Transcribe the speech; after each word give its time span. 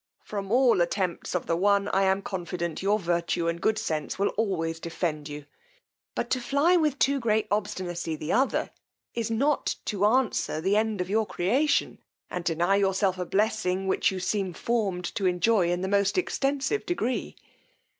From 0.23 0.51
all 0.51 0.81
attempts 0.81 1.35
of 1.35 1.45
the 1.45 1.55
one, 1.55 1.87
I 1.89 2.05
am 2.05 2.23
confident, 2.23 2.81
your 2.81 2.97
virtue 2.97 3.47
and 3.47 3.61
good 3.61 3.77
sense 3.77 4.17
will 4.17 4.29
always 4.29 4.79
defend 4.79 5.29
you; 5.29 5.45
but 6.15 6.31
to 6.31 6.41
fly 6.41 6.75
with 6.75 6.97
too 6.97 7.19
great 7.19 7.47
obstinacy 7.51 8.15
the 8.15 8.31
other, 8.31 8.71
is 9.13 9.29
not 9.29 9.75
to 9.85 10.05
answer 10.05 10.59
the 10.59 10.75
end 10.75 11.01
of 11.01 11.09
your 11.11 11.27
creation; 11.27 11.99
and 12.31 12.43
deny 12.43 12.77
yourself 12.77 13.19
a 13.19 13.25
blessing, 13.27 13.85
which 13.85 14.09
you 14.09 14.19
seem 14.19 14.53
formed 14.53 15.05
to 15.13 15.27
enjoy 15.27 15.69
in 15.71 15.81
the 15.81 15.87
most 15.87 16.17
extensive 16.17 16.83
degree. 16.83 17.35